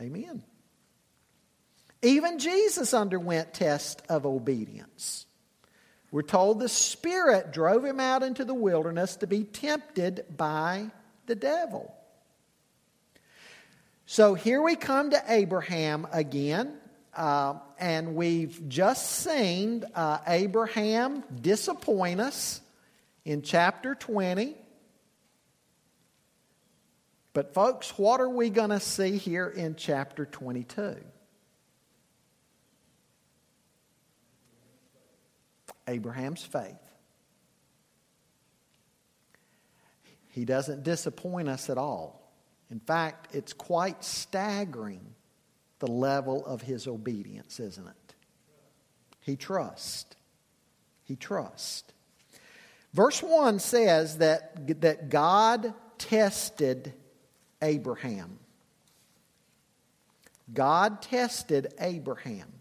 [0.00, 0.42] Amen.
[2.04, 5.24] Even Jesus underwent tests of obedience.
[6.12, 10.90] We're told the Spirit drove him out into the wilderness to be tempted by
[11.24, 11.94] the devil.
[14.04, 16.74] So here we come to Abraham again,
[17.16, 22.60] uh, and we've just seen uh, Abraham disappoint us
[23.24, 24.54] in chapter 20.
[27.32, 30.96] But, folks, what are we going to see here in chapter 22?
[35.88, 36.76] Abraham's faith.
[40.28, 42.32] He doesn't disappoint us at all.
[42.70, 45.14] In fact, it's quite staggering
[45.78, 48.14] the level of his obedience, isn't it?
[49.20, 50.16] He trusts.
[51.04, 51.84] He trusts.
[52.92, 56.94] Verse 1 says that, that God tested
[57.62, 58.38] Abraham.
[60.52, 62.52] God tested Abraham.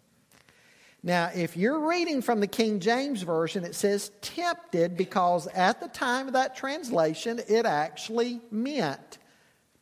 [1.06, 5.90] Now, if you're reading from the King James Version, it says tempted because at the
[5.90, 9.18] time of that translation, it actually meant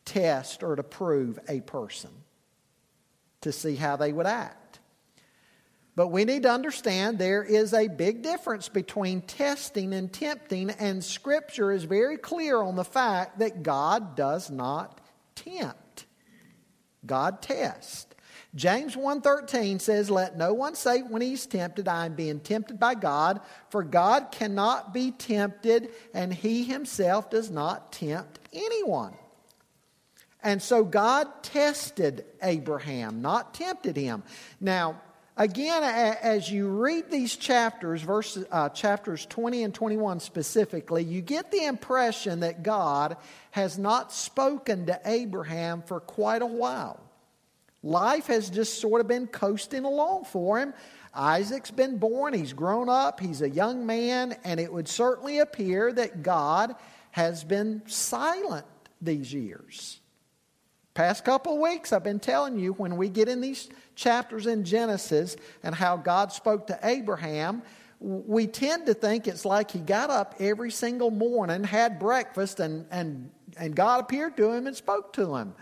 [0.04, 2.10] test or to prove a person
[3.42, 4.80] to see how they would act.
[5.94, 11.04] But we need to understand there is a big difference between testing and tempting, and
[11.04, 15.00] Scripture is very clear on the fact that God does not
[15.36, 16.06] tempt.
[17.04, 18.06] God tests.
[18.54, 22.94] James 1:13 says, "Let no one say when he's tempted, I am being tempted by
[22.94, 23.40] God,
[23.70, 29.14] for God cannot be tempted, and he himself does not tempt anyone."
[30.42, 34.22] And so God tested Abraham, not tempted him.
[34.60, 35.00] Now,
[35.36, 41.50] again, as you read these chapters, verses, uh, chapters 20 and 21 specifically, you get
[41.52, 43.16] the impression that God
[43.52, 47.00] has not spoken to Abraham for quite a while.
[47.82, 50.72] Life has just sort of been coasting along for him.
[51.14, 55.92] Isaac's been born, he's grown up, he's a young man, and it would certainly appear
[55.92, 56.74] that God
[57.10, 58.64] has been silent
[59.00, 60.00] these years.
[60.94, 65.36] Past couple weeks, I've been telling you when we get in these chapters in Genesis
[65.62, 67.62] and how God spoke to Abraham,
[68.00, 72.84] we tend to think it's like he got up every single morning, had breakfast, and,
[72.90, 75.54] and, and God appeared to him and spoke to him.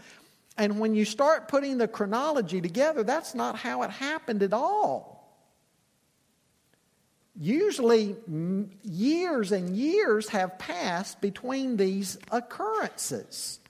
[0.57, 5.21] And when you start putting the chronology together, that's not how it happened at all.
[7.39, 8.17] Usually,
[8.83, 13.61] years and years have passed between these occurrences.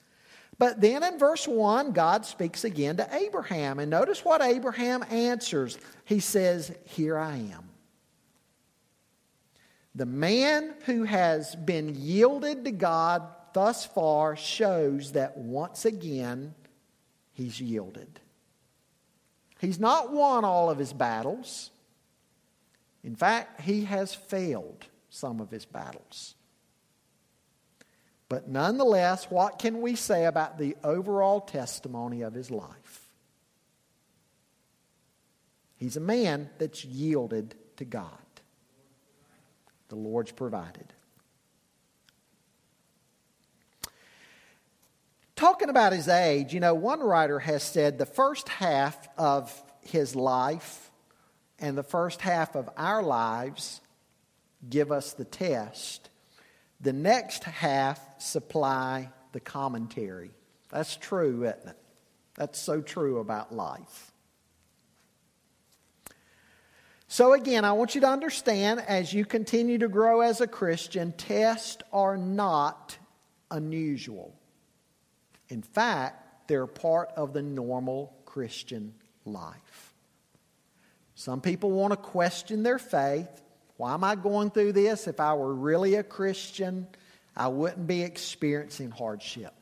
[0.58, 3.78] But then in verse 1, God speaks again to Abraham.
[3.78, 5.78] And notice what Abraham answers.
[6.04, 7.70] He says, Here I am.
[9.94, 13.22] The man who has been yielded to God
[13.52, 16.54] thus far shows that once again
[17.40, 18.20] he's yielded.
[19.60, 21.70] He's not won all of his battles.
[23.02, 26.34] In fact, he has failed some of his battles.
[28.28, 33.08] But nonetheless, what can we say about the overall testimony of his life?
[35.76, 38.10] He's a man that's yielded to God.
[39.88, 40.92] The Lord's provided.
[45.40, 50.14] Talking about his age, you know, one writer has said the first half of his
[50.14, 50.90] life
[51.58, 53.80] and the first half of our lives
[54.68, 56.10] give us the test.
[56.82, 60.32] The next half supply the commentary.
[60.68, 61.78] That's true, isn't it?
[62.34, 64.12] That's so true about life.
[67.08, 71.12] So, again, I want you to understand as you continue to grow as a Christian,
[71.12, 72.98] tests are not
[73.50, 74.34] unusual.
[75.50, 78.94] In fact, they're part of the normal Christian
[79.24, 79.94] life.
[81.14, 83.28] Some people want to question their faith.
[83.76, 85.06] Why am I going through this?
[85.06, 86.86] If I were really a Christian,
[87.36, 89.52] I wouldn't be experiencing hardship.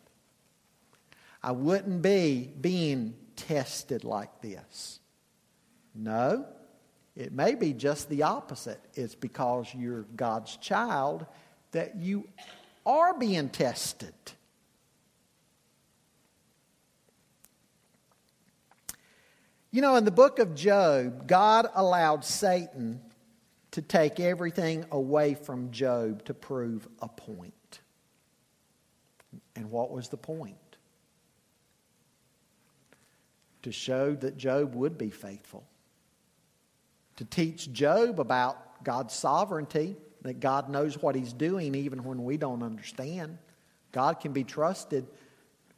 [1.42, 5.00] I wouldn't be being tested like this.
[5.94, 6.46] No,
[7.16, 8.80] it may be just the opposite.
[8.94, 11.26] It's because you're God's child
[11.72, 12.28] that you
[12.86, 14.14] are being tested.
[19.70, 23.00] You know, in the book of Job, God allowed Satan
[23.72, 27.80] to take everything away from Job to prove a point.
[29.54, 30.56] And what was the point?
[33.62, 35.66] To show that Job would be faithful.
[37.16, 42.38] To teach Job about God's sovereignty, that God knows what he's doing even when we
[42.38, 43.36] don't understand.
[43.92, 45.06] God can be trusted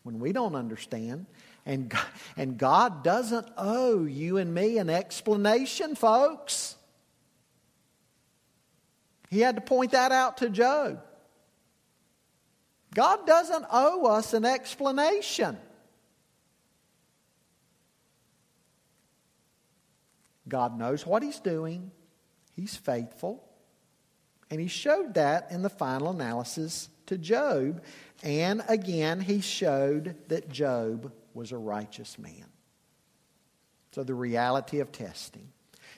[0.05, 1.27] when we don't understand.
[1.71, 2.07] And God,
[2.37, 6.75] and God doesn't owe you and me an explanation, folks.
[9.31, 11.01] He had to point that out to Job.
[12.93, 15.57] God doesn't owe us an explanation.
[20.49, 21.93] God knows what He's doing,
[22.57, 23.49] He's faithful,
[24.51, 27.81] and He showed that in the final analysis to Job.
[28.25, 32.47] And again, He showed that Job was a righteous man.
[33.93, 35.49] So, the reality of testing.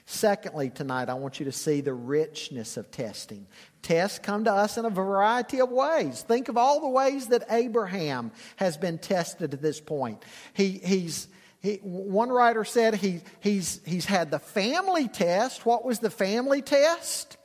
[0.04, 3.46] Secondly, tonight, I want you to see the richness of testing.
[3.82, 6.22] Tests come to us in a variety of ways.
[6.22, 10.24] Think of all the ways that Abraham has been tested at this point.
[10.54, 11.28] He, he's,
[11.60, 15.64] he, one writer said he, he's, he's had the family test.
[15.64, 17.36] What was the family test?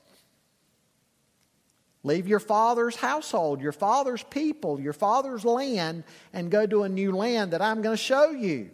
[2.04, 7.12] Leave your father's household, your father's people, your father's land, and go to a new
[7.12, 8.70] land that I'm going to show you.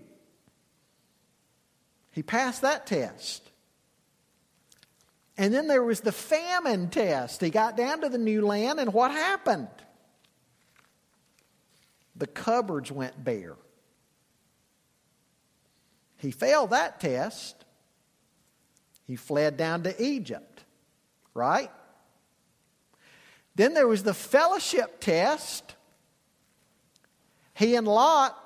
[2.12, 3.50] He passed that test.
[5.38, 7.42] And then there was the famine test.
[7.42, 9.68] He got down to the new land, and what happened?
[12.16, 13.56] The cupboards went bare.
[16.18, 17.66] He failed that test.
[19.06, 20.64] He fled down to Egypt,
[21.34, 21.72] right?
[23.56, 25.76] Then there was the fellowship test.
[27.54, 28.38] He and Lot,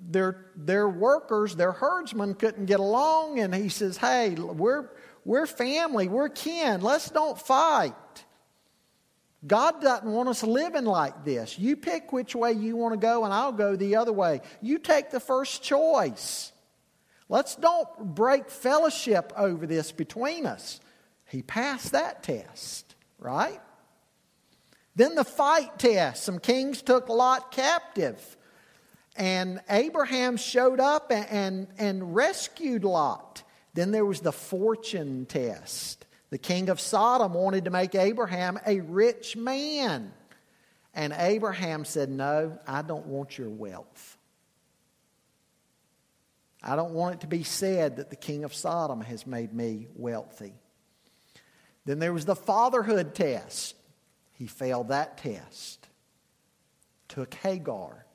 [0.00, 4.88] their, their workers, their herdsmen couldn't get along, and he says, Hey, we're,
[5.24, 7.94] we're family, we're kin, let's don't fight.
[9.46, 11.58] God doesn't want us living like this.
[11.58, 14.42] You pick which way you want to go, and I'll go the other way.
[14.60, 16.52] You take the first choice.
[17.28, 20.80] Let's don't break fellowship over this between us.
[21.26, 23.60] He passed that test, right?
[24.96, 26.24] Then the fight test.
[26.24, 28.36] Some kings took Lot captive.
[29.16, 33.42] And Abraham showed up and, and, and rescued Lot.
[33.74, 36.06] Then there was the fortune test.
[36.30, 40.12] The king of Sodom wanted to make Abraham a rich man.
[40.94, 44.16] And Abraham said, No, I don't want your wealth.
[46.62, 49.86] I don't want it to be said that the king of Sodom has made me
[49.94, 50.52] wealthy.
[51.86, 53.74] Then there was the fatherhood test.
[54.40, 55.86] He failed that test.
[57.08, 58.06] Took Hagar.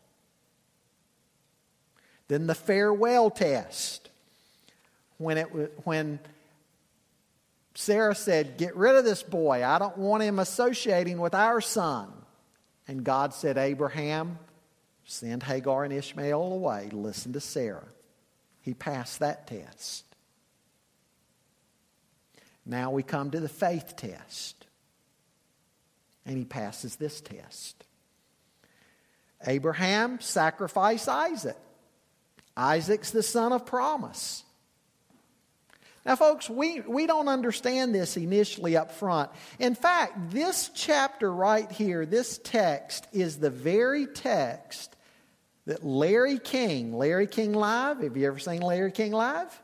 [2.28, 4.10] Then the farewell test.
[5.20, 5.46] When, it,
[5.84, 6.18] when
[7.76, 9.64] Sarah said, Get rid of this boy.
[9.64, 12.12] I don't want him associating with our son.
[12.88, 14.40] And God said, Abraham,
[15.04, 16.90] send Hagar and Ishmael away.
[16.92, 17.86] Listen to Sarah.
[18.62, 20.06] He passed that test.
[22.66, 24.66] Now we come to the faith test.
[26.26, 27.86] And he passes this test.
[29.46, 31.58] Abraham sacrificed Isaac.
[32.58, 34.44] Isaac's the son of promise.
[36.06, 39.32] Now, folks, we, we don't understand this initially up front.
[39.58, 44.96] In fact, this chapter right here, this text, is the very text
[45.66, 49.62] that Larry King, Larry King Live, have you ever seen Larry King Live?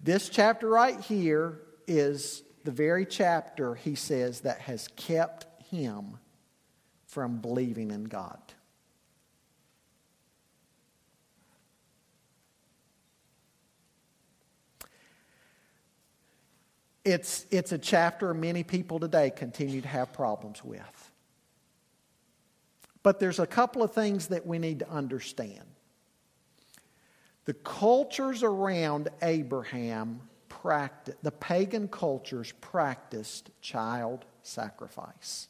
[0.00, 6.18] This chapter right here is the very chapter, he says, that has kept him
[7.06, 8.38] from believing in God.
[17.04, 21.10] It's, it's a chapter many people today continue to have problems with.
[23.02, 25.64] But there's a couple of things that we need to understand.
[27.46, 30.20] The cultures around Abraham
[30.62, 35.48] the pagan cultures practiced child sacrifice.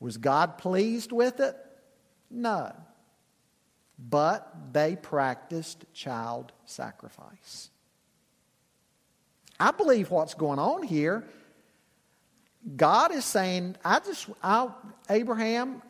[0.00, 1.56] Was God pleased with it?
[2.30, 2.72] No.
[3.98, 7.70] But they practiced child sacrifice.
[9.58, 11.24] I believe what's going on here.
[12.76, 14.68] God is saying, I just, I,
[15.10, 15.82] Abraham,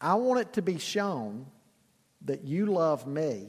[0.00, 1.46] I want it to be shown
[2.24, 3.48] that you love me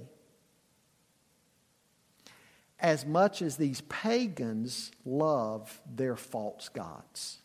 [2.80, 7.39] as much as these pagans love their false gods.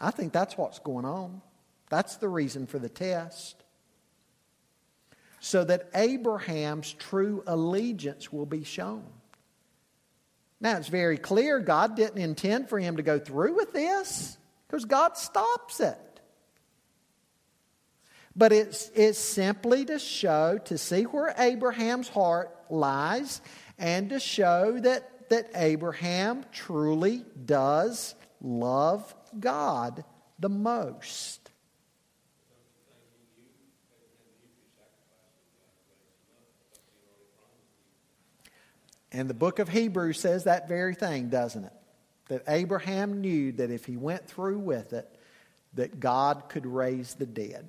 [0.00, 1.40] I think that's what's going on.
[1.88, 3.62] That's the reason for the test
[5.40, 9.04] so that Abraham's true allegiance will be shown.
[10.60, 14.38] Now, it's very clear God didn't intend for him to go through with this
[14.68, 16.11] because God stops it.
[18.34, 23.40] But it's, it's simply to show, to see where Abraham's heart lies,
[23.78, 30.04] and to show that, that Abraham truly does love God
[30.38, 31.50] the most.
[39.12, 41.72] And the book of Hebrews says that very thing, doesn't it?
[42.28, 45.06] That Abraham knew that if he went through with it,
[45.74, 47.68] that God could raise the dead.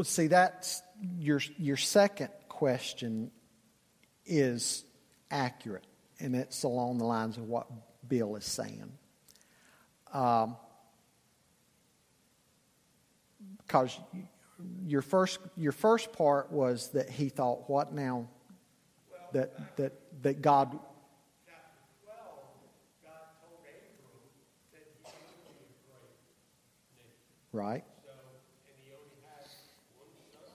[0.00, 0.80] Well, see, that's
[1.18, 3.30] your, your second question
[4.24, 4.82] is
[5.30, 5.84] accurate,
[6.18, 7.66] and it's along the lines of what
[8.08, 8.92] Bill is saying.
[10.14, 10.56] Um,
[13.58, 14.00] because
[14.86, 18.26] your first your first part was that he thought what now
[19.34, 19.92] that that
[20.22, 20.78] that God
[27.52, 28.14] right So,
[28.70, 29.42] and he only had
[29.98, 30.46] one son.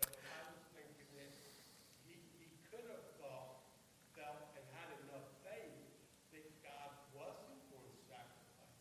[0.00, 1.36] So I was thinking that
[2.08, 3.68] he, he could have thought,
[4.16, 5.76] felt, and had enough faith
[6.32, 8.80] that God wasn't going to sacrifice.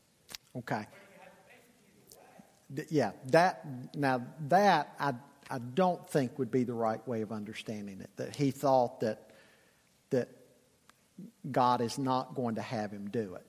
[0.63, 2.35] okay But he had faith either way.
[2.71, 3.65] Th- yeah that
[3.95, 5.13] now that I
[5.49, 9.31] I don't think would be the right way of understanding it that he thought that
[10.11, 10.29] that
[11.51, 13.45] God is not going to have him do it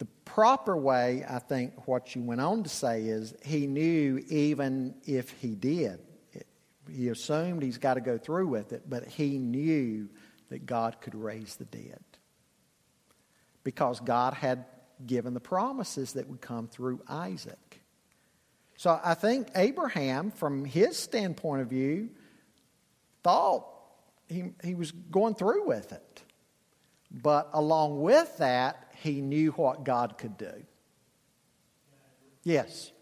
[0.00, 4.94] the proper way, I think, what you went on to say is he knew even
[5.04, 6.00] if he did,
[6.90, 10.08] he assumed he's got to go through with it, but he knew
[10.48, 12.00] that God could raise the dead.
[13.62, 14.64] Because God had
[15.06, 17.80] given the promises that would come through Isaac.
[18.76, 22.10] So I think Abraham, from his standpoint of view,
[23.22, 23.66] thought
[24.28, 26.22] he, he was going through with it.
[27.10, 30.64] But along with that, he knew what God could do.
[32.42, 32.92] Yes.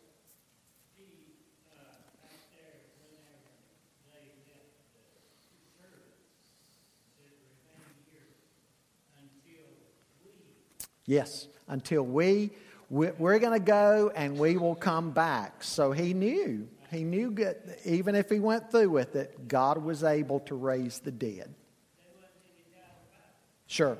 [11.08, 12.50] Yes, until we,
[12.90, 15.62] we're going to go and we will come back.
[15.62, 16.68] So he knew.
[16.90, 21.00] He knew that even if he went through with it, God was able to raise
[21.00, 21.54] the dead.
[23.66, 23.98] Sure.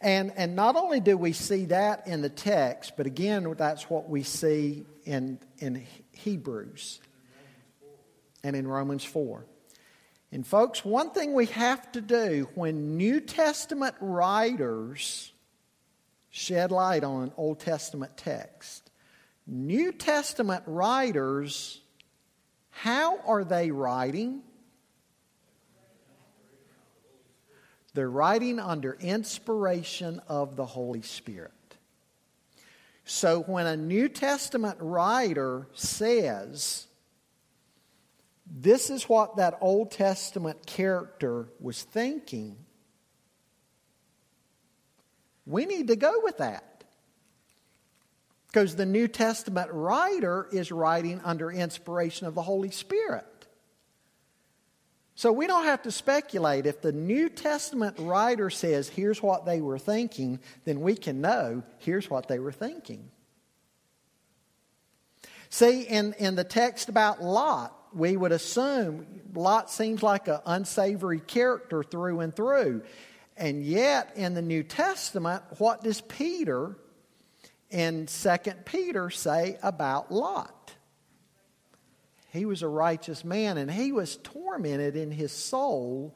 [0.00, 4.08] And, and not only do we see that in the text, but again, that's what
[4.08, 7.00] we see in, in Hebrews
[8.44, 9.44] and in Romans 4.
[10.32, 15.31] And, folks, one thing we have to do when New Testament writers
[16.32, 18.90] shed light on Old Testament text,
[19.46, 21.80] New Testament writers,
[22.70, 24.42] how are they writing?
[27.94, 31.52] They're writing under inspiration of the Holy Spirit.
[33.04, 36.86] So when a New Testament writer says,
[38.46, 42.56] this is what that Old Testament character was thinking,
[45.46, 46.84] we need to go with that.
[48.48, 53.26] Because the New Testament writer is writing under inspiration of the Holy Spirit.
[55.14, 56.66] So we don't have to speculate.
[56.66, 61.62] If the New Testament writer says, here's what they were thinking, then we can know,
[61.78, 63.10] here's what they were thinking.
[65.48, 71.20] See, in, in the text about Lot, we would assume Lot seems like an unsavory
[71.20, 72.82] character through and through.
[73.36, 76.76] And yet, in the New Testament, what does Peter
[77.70, 80.72] in 2 Peter say about Lot?
[82.32, 86.14] He was a righteous man, and he was tormented in his soul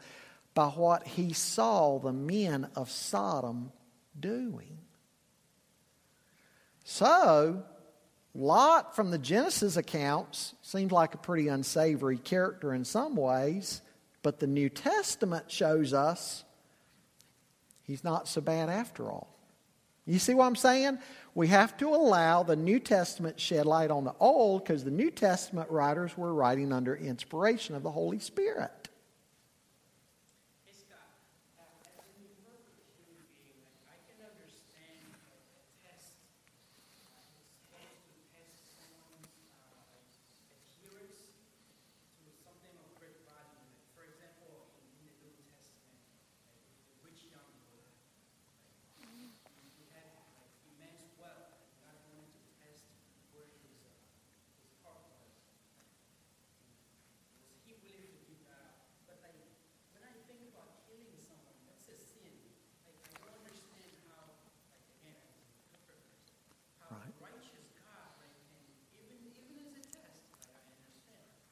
[0.55, 3.71] by what he saw the men of Sodom
[4.19, 4.79] doing.
[6.85, 7.65] So,
[8.35, 13.83] Lot, from the Genesis accounts, seems like a pretty unsavory character in some ways,
[14.23, 16.45] but the New Testament shows us
[17.87, 19.37] he's not so bad after all.
[20.07, 20.99] You see what I'm saying?
[21.35, 25.11] We have to allow the New Testament shed light on the Old because the New
[25.11, 28.89] Testament writers were writing under inspiration of the Holy Spirit.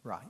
[0.05, 0.20] Right.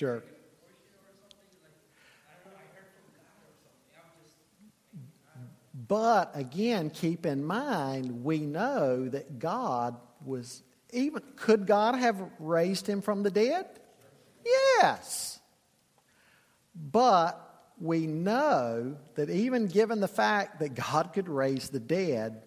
[0.00, 0.22] Sure.
[5.86, 10.62] But again, keep in mind, we know that God was
[10.94, 13.66] even, could God have raised him from the dead?
[14.42, 15.38] Yes.
[16.74, 22.40] But we know that even given the fact that God could raise the dead,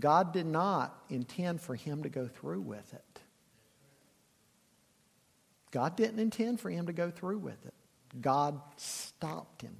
[0.00, 3.15] God did not intend for him to go through with it.
[5.70, 7.74] God didn't intend for him to go through with it.
[8.20, 9.76] God stopped him.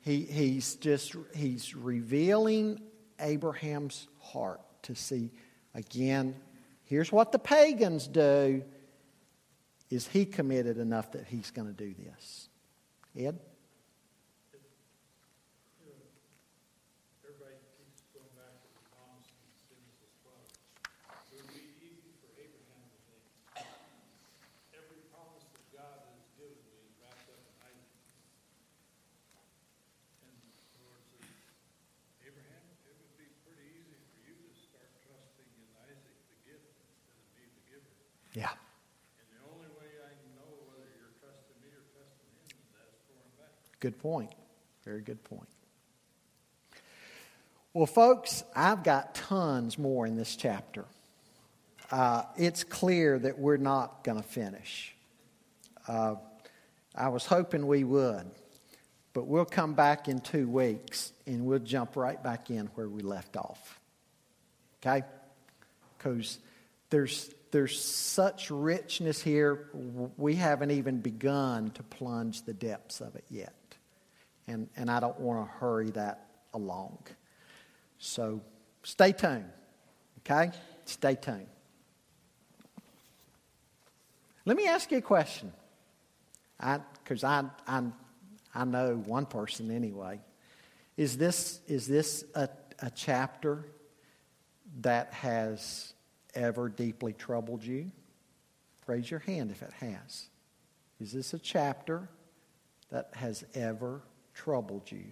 [0.00, 2.82] He, he's just he's revealing
[3.20, 5.30] Abraham's heart to see
[5.74, 6.34] again,
[6.84, 8.62] here's what the pagans do.
[9.90, 12.48] Is he committed enough that he's going to do this?
[13.12, 13.38] Ed?
[17.20, 20.32] Everybody keeps going back to the promise in Genesis 12.
[21.28, 23.20] It would be easy for Abraham to think,
[24.72, 27.92] every promise that God has given me is wrapped up in Isaac.
[30.24, 30.32] And
[30.72, 31.28] the Lord says,
[32.24, 36.64] Abraham, it would be pretty easy for you to start trusting in Isaac the gift
[36.80, 37.92] instead of me the giver.
[37.92, 38.00] Yeah.
[38.00, 38.00] And the only way I can know whether you're trusting me or trusting him is
[38.00, 38.56] ask for him back.
[43.80, 44.32] Good point.
[44.84, 45.48] Very good point.
[47.74, 50.84] Well, folks, I've got tons more in this chapter.
[51.90, 54.94] Uh, it's clear that we're not going to finish.
[55.88, 56.16] Uh,
[56.94, 58.30] I was hoping we would,
[59.14, 63.02] but we'll come back in two weeks and we'll jump right back in where we
[63.02, 63.80] left off.
[64.80, 65.04] Okay?
[65.96, 66.38] Because
[66.92, 69.70] there's, there's such richness here,
[70.18, 73.54] we haven't even begun to plunge the depths of it yet.
[74.46, 76.98] And, and I don't want to hurry that along.
[77.98, 78.42] So
[78.82, 79.48] stay tuned.
[80.18, 80.50] Okay?
[80.84, 81.46] Stay tuned.
[84.44, 85.50] Let me ask you a question.
[86.58, 87.84] Because I, I,
[88.54, 90.20] I, know one person anyway.
[90.98, 93.64] Is this, is this a, a chapter
[94.82, 95.91] that has
[96.34, 97.90] ever deeply troubled you?
[98.86, 100.28] Raise your hand if it has.
[101.00, 102.08] Is this a chapter
[102.90, 104.02] that has ever
[104.34, 105.04] troubled you?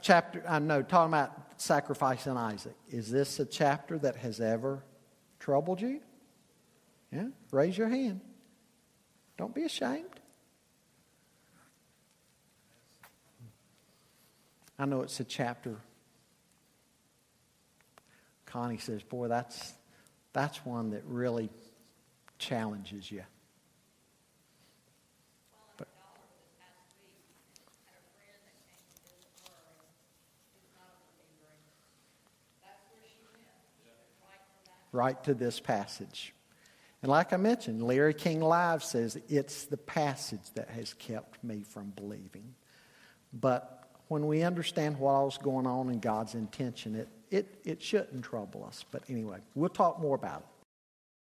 [0.00, 2.74] Chapter, I know, talking about sacrificing Isaac.
[2.88, 4.82] Is this a chapter that has ever
[5.38, 6.00] troubled you?
[7.12, 7.26] Yeah?
[7.50, 8.20] Raise your hand.
[9.36, 10.08] Don't be ashamed.
[14.78, 15.76] I know it's a chapter.
[18.52, 19.72] Connie says, Boy, that's,
[20.34, 21.48] that's one that really
[22.38, 23.22] challenges you.
[34.94, 36.34] Right to this passage.
[37.00, 41.62] And like I mentioned, Larry King Live says it's the passage that has kept me
[41.62, 42.54] from believing.
[43.32, 48.24] But when we understand what all's going on in God's intention, it, it, it shouldn't
[48.24, 48.84] trouble us.
[48.90, 50.46] But anyway, we'll talk more about it.